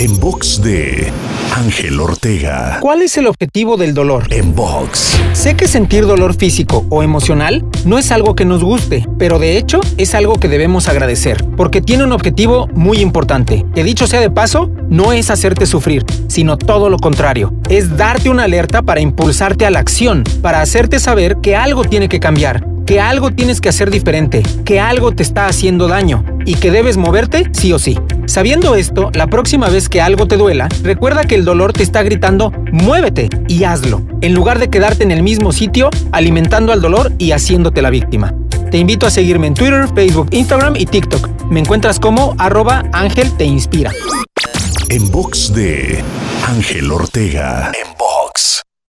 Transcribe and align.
En 0.00 0.20
box 0.20 0.62
de 0.62 1.10
Ángel 1.56 1.98
Ortega. 1.98 2.78
¿Cuál 2.80 3.02
es 3.02 3.16
el 3.16 3.26
objetivo 3.26 3.76
del 3.76 3.94
dolor? 3.94 4.32
En 4.32 4.54
box. 4.54 5.18
Sé 5.32 5.56
que 5.56 5.66
sentir 5.66 6.06
dolor 6.06 6.34
físico 6.34 6.86
o 6.88 7.02
emocional 7.02 7.64
no 7.84 7.98
es 7.98 8.12
algo 8.12 8.36
que 8.36 8.44
nos 8.44 8.62
guste, 8.62 9.08
pero 9.18 9.40
de 9.40 9.58
hecho 9.58 9.80
es 9.96 10.14
algo 10.14 10.34
que 10.34 10.46
debemos 10.46 10.86
agradecer, 10.86 11.44
porque 11.56 11.80
tiene 11.80 12.04
un 12.04 12.12
objetivo 12.12 12.68
muy 12.74 12.98
importante, 12.98 13.66
que 13.74 13.82
dicho 13.82 14.06
sea 14.06 14.20
de 14.20 14.30
paso, 14.30 14.70
no 14.88 15.12
es 15.12 15.30
hacerte 15.30 15.66
sufrir, 15.66 16.04
sino 16.28 16.56
todo 16.56 16.90
lo 16.90 16.98
contrario, 16.98 17.52
es 17.68 17.96
darte 17.96 18.30
una 18.30 18.44
alerta 18.44 18.82
para 18.82 19.00
impulsarte 19.00 19.66
a 19.66 19.70
la 19.70 19.80
acción, 19.80 20.22
para 20.42 20.60
hacerte 20.60 21.00
saber 21.00 21.38
que 21.42 21.56
algo 21.56 21.82
tiene 21.82 22.08
que 22.08 22.20
cambiar, 22.20 22.64
que 22.86 23.00
algo 23.00 23.32
tienes 23.32 23.60
que 23.60 23.70
hacer 23.70 23.90
diferente, 23.90 24.44
que 24.64 24.78
algo 24.78 25.10
te 25.10 25.24
está 25.24 25.46
haciendo 25.46 25.88
daño 25.88 26.24
y 26.48 26.54
que 26.54 26.70
debes 26.70 26.96
moverte 26.96 27.44
sí 27.52 27.74
o 27.74 27.78
sí. 27.78 27.98
Sabiendo 28.26 28.74
esto, 28.74 29.10
la 29.12 29.26
próxima 29.26 29.68
vez 29.68 29.90
que 29.90 30.00
algo 30.00 30.26
te 30.26 30.38
duela, 30.38 30.68
recuerda 30.82 31.24
que 31.24 31.34
el 31.34 31.44
dolor 31.44 31.74
te 31.74 31.82
está 31.82 32.02
gritando, 32.02 32.52
muévete 32.72 33.28
y 33.48 33.64
hazlo, 33.64 34.02
en 34.22 34.32
lugar 34.32 34.58
de 34.58 34.70
quedarte 34.70 35.02
en 35.04 35.10
el 35.10 35.22
mismo 35.22 35.52
sitio 35.52 35.90
alimentando 36.10 36.72
al 36.72 36.80
dolor 36.80 37.12
y 37.18 37.32
haciéndote 37.32 37.82
la 37.82 37.90
víctima. 37.90 38.34
Te 38.70 38.78
invito 38.78 39.06
a 39.06 39.10
seguirme 39.10 39.46
en 39.46 39.54
Twitter, 39.54 39.88
Facebook, 39.94 40.28
Instagram 40.30 40.76
y 40.76 40.86
TikTok. 40.86 41.28
Me 41.50 41.60
encuentras 41.60 42.00
como 42.00 42.34
arroba 42.38 42.82
Ángel 42.92 43.30
Te 43.36 43.44
Inspira. 43.44 43.92
En 44.88 45.10
box 45.10 45.52
de 45.52 46.02
Ángel 46.46 46.90
Ortega. 46.90 47.72
En 47.78 47.90
box. 47.98 48.17